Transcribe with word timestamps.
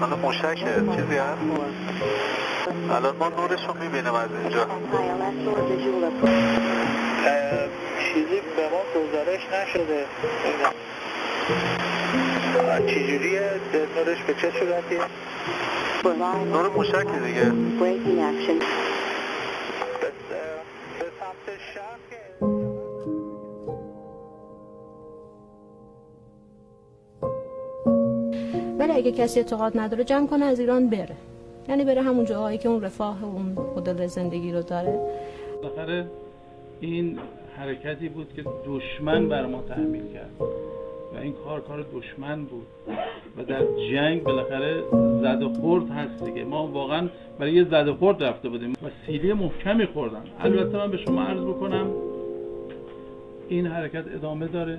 حالا 0.00 0.16
موشکه 0.16 0.64
چیزی 0.96 1.16
هست 1.16 1.40
الان 2.90 3.16
ما 3.16 3.28
نورش 3.28 3.60
رو 3.68 3.74
می‌بینیم 3.80 4.14
از 4.14 4.28
اینجا 4.42 4.66
چیزی 7.98 8.40
به 8.56 8.68
ما 8.72 8.82
گزارش 8.94 9.40
نشده 9.52 10.06
چجوریه 12.86 13.50
نورش 13.96 14.18
به 14.26 14.34
چه 14.34 14.52
صورتیه؟ 14.58 15.00
نور 16.52 16.68
موشکه 16.68 17.18
دیگه 17.26 17.52
ولی 28.82 28.92
اگه 28.92 29.12
کسی 29.12 29.40
اعتقاد 29.40 29.78
نداره 29.78 30.04
جمع 30.04 30.26
کنه 30.26 30.44
از 30.44 30.60
ایران 30.60 30.90
بره. 30.90 31.16
یعنی 31.68 31.84
بره 31.84 32.02
همون 32.02 32.24
جاهایی 32.24 32.58
که 32.58 32.68
اون 32.68 32.82
رفاه 32.82 33.22
و 33.22 33.26
اون 33.26 33.56
مدل 33.76 34.06
زندگی 34.06 34.52
رو 34.52 34.62
داره. 34.62 35.00
بالاخره 35.62 36.06
این 36.80 37.18
حرکتی 37.56 38.08
بود 38.08 38.32
که 38.36 38.44
دشمن 38.66 39.28
بر 39.28 39.46
ما 39.46 39.62
تحمیل 39.68 40.02
کرد. 40.12 40.30
و 41.14 41.18
این 41.22 41.34
کار 41.44 41.60
کار 41.60 41.84
دشمن 41.94 42.44
بود. 42.44 42.66
و 43.38 43.44
در 43.44 43.62
جنگ 43.92 44.22
بالاخره 44.22 44.82
زد 45.22 45.42
و 45.42 45.48
خورد 45.48 45.90
هست 45.90 46.24
دیگه. 46.24 46.44
ما 46.44 46.66
واقعا 46.66 47.08
برای 47.38 47.52
یه 47.52 47.64
زد 47.64 47.88
و 47.88 47.94
خورد 47.94 48.24
رفته 48.24 48.48
بودیم. 48.48 48.72
و 48.72 48.86
سیلی 49.06 49.32
محکمی 49.32 49.86
خوردن. 49.86 50.22
البته 50.40 50.78
من 50.78 50.90
به 50.90 50.96
شما 50.96 51.22
عرض 51.22 51.44
بکنم 51.44 51.86
این 53.48 53.66
حرکت 53.66 54.04
ادامه 54.14 54.46
داره. 54.46 54.78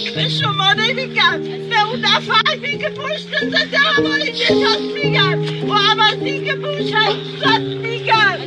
به 0.15 0.29
شما 0.29 0.73
نمیگم. 0.73 1.41
به 1.69 1.87
اون 1.89 1.99
نفری 1.99 2.77
که 2.77 2.89
پشت 2.89 3.27
زده 3.41 3.77
هوایی 3.77 4.31
نشست 4.31 4.81
میگم 5.03 5.69
و 5.69 5.73
عوضی 5.73 6.45
که 6.45 6.53
پوش 6.53 6.93
هست 6.93 7.59
میگم 7.59 8.37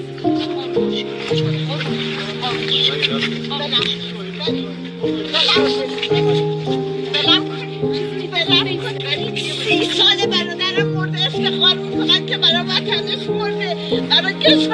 سی 9.65 9.85
سال 9.85 10.27
برادرم 10.27 10.89
مرده 10.89 11.27
افتخار 11.27 11.75
می‌کنن 11.75 12.27
که 12.27 12.37
برای 12.39 12.62
وطنش 12.62 13.29
مرده. 13.29 13.77
برای 14.11 14.35
کشورش 14.35 14.73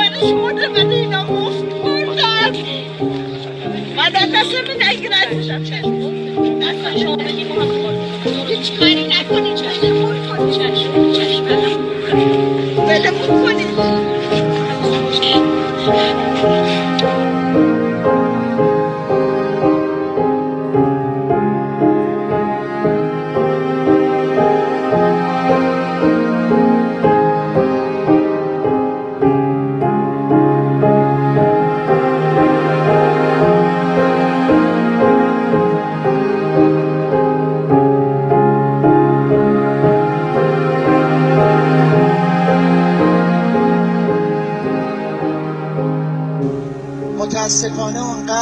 Please. 8.63 8.90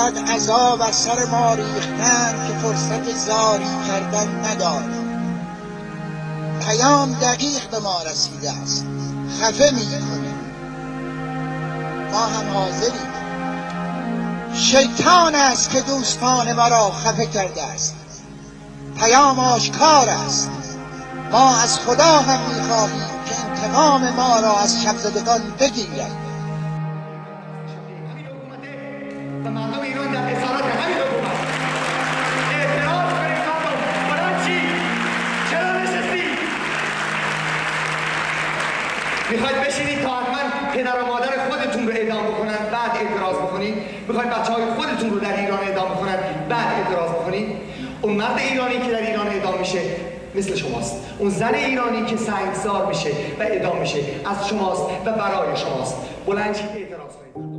اونقدر 0.09 0.33
عذاب 0.35 0.83
از 0.83 0.97
سر 0.97 1.25
ما 1.25 1.55
ریختن 1.55 2.47
که 2.49 2.55
فرصت 2.59 3.17
زاری 3.17 3.65
کردن 3.89 4.45
نداریم. 4.45 5.09
پیام 6.67 7.13
دقیق 7.13 7.71
به 7.71 7.79
ما 7.79 8.03
رسیده 8.03 8.53
است. 8.53 8.85
خفه 9.41 9.71
می 9.71 9.87
کنیم 9.87 10.39
ما 12.13 12.27
هم 12.27 12.55
حاضریم. 12.55 13.13
شیطان 14.55 15.35
است 15.35 15.71
که 15.71 15.81
دوستان 15.81 16.53
ما 16.53 16.69
را 16.69 16.91
خفه 16.91 17.27
کرده 17.27 17.63
است. 17.63 17.95
پیام 19.01 19.39
آشکار 19.39 20.09
است. 20.09 20.51
ما 21.33 21.57
از 21.57 21.79
خدا 21.79 22.19
هم 22.19 22.41
می‌خواهیم 22.55 23.09
که 23.29 23.35
انتقام 23.47 24.11
ما 24.11 24.41
را 24.41 24.59
از 24.59 24.83
شبزدگان 24.83 25.41
بگیرد. 25.61 26.28
می‌خواید 39.31 39.57
بشینید 39.67 40.03
تا 40.03 40.09
حتما 40.09 40.39
پدر 40.73 41.03
و 41.03 41.07
مادر 41.07 41.49
خودتون 41.49 41.87
رو 41.89 41.93
اعدام 41.93 42.25
بکنن 42.25 42.59
بعد 42.73 42.91
اعتراض 43.01 43.37
بکنید. 43.37 43.75
می‌خواید 44.09 44.31
بچه 44.31 44.53
های 44.53 44.65
خودتون 44.65 45.11
رو 45.11 45.19
در 45.19 45.41
ایران 45.41 45.59
اعدام 45.59 45.89
بکنن 45.89 46.19
بعد 46.49 46.67
اعتراض 46.79 47.11
بکنید. 47.11 47.49
اون 48.03 48.15
مرد 48.15 48.39
ایرانی 48.39 48.79
که 48.79 48.93
در 48.93 49.11
ایران 49.11 49.27
اعدام 49.27 49.59
میشه 49.59 49.81
مثل 50.35 50.55
شماست. 50.55 50.97
اون 51.19 51.31
زن 51.31 51.55
ایرانی 51.55 52.05
که 52.05 52.17
سنگسار 52.17 52.87
میشه 52.87 53.11
و 53.39 53.43
اعدام 53.43 53.77
میشه 53.79 53.99
از 53.99 54.49
شماست 54.49 54.83
و 55.05 55.13
برای 55.13 55.57
شماست. 55.57 55.97
بلند 56.27 56.57
اعتراض 56.57 57.13
کنید. 57.35 57.58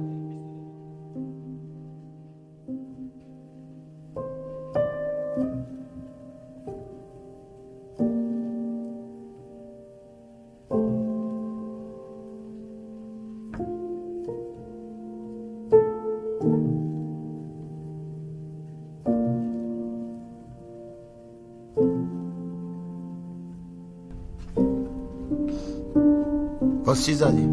باز 26.89 27.05
چی 27.05 27.13
زدی؟ 27.13 27.49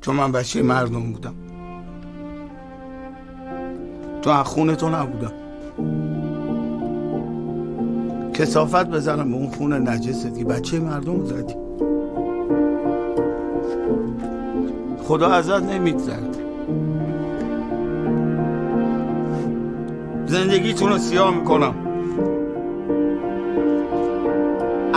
چون 0.00 0.16
من 0.16 0.32
بچه 0.32 0.62
مردم 0.62 1.12
بودم. 1.12 1.34
تو 4.22 4.30
از 4.30 4.54
تو 4.54 4.88
نبودم. 4.88 5.32
کسافت 8.34 8.86
بزنم 8.86 9.30
به 9.30 9.36
اون 9.36 9.50
خون 9.50 9.88
نجست 9.88 10.38
که 10.38 10.44
بچه 10.44 10.80
مردم 10.80 11.24
زدی. 11.24 11.54
خدا 15.02 15.28
ازت 15.28 15.62
نمیگذرد 15.62 16.36
زندگیتون 20.26 20.88
رو 20.88 20.98
سیاه 20.98 21.34
می‌کنم. 21.34 21.91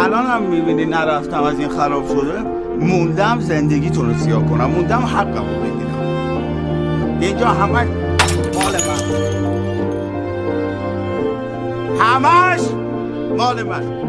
الان 0.06 0.26
هم 0.26 0.42
می‌بینی 0.42 0.86
نرفتم 0.86 1.44
از 1.44 1.60
این 1.60 1.70
خراب 1.70 2.08
شده 2.08 2.42
موندم 2.80 3.40
زندگیتون 3.40 4.10
رو 4.10 4.18
سیاه 4.18 4.46
کنم 4.46 4.66
موندم 4.66 5.00
حقم 5.00 5.46
رو 5.46 5.60
بگیرم. 5.62 6.00
اینجا 7.22 7.48
همش 7.48 7.88
مال 8.56 8.74
من. 8.88 9.00
همش 12.00 12.62
مال 13.38 13.64
من. 13.64 14.05